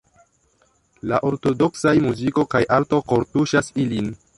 [1.11, 4.15] La ortodoksaj muziko kaj arto kortuŝas ilin.